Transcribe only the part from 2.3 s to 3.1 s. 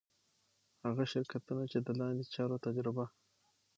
چارو تجربه